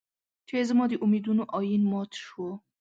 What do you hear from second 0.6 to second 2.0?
زما د امېدونو ائين